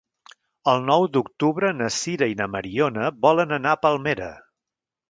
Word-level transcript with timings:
El 0.71 0.79
nou 0.87 1.05
d'octubre 1.17 1.71
na 1.83 1.91
Sira 1.99 2.31
i 2.35 2.39
na 2.43 2.49
Mariona 2.55 3.13
volen 3.29 3.57
anar 3.61 3.77
a 3.79 3.83
Palmera. 3.87 4.37